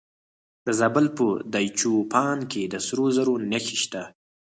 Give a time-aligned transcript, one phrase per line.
[0.65, 4.03] د زابل په دایچوپان کې د سرو زرو نښې شته.